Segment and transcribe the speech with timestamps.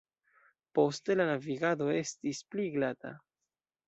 [0.77, 3.13] Poste la navigado estis pli glata.